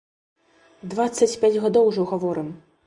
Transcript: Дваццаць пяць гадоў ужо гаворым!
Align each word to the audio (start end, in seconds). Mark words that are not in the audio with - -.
Дваццаць 0.93 1.31
пяць 1.45 1.53
гадоў 1.67 1.85
ужо 1.93 2.09
гаворым! 2.15 2.49